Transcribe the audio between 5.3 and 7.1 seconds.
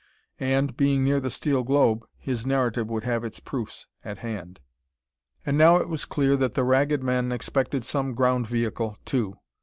And now it was clear that the Ragged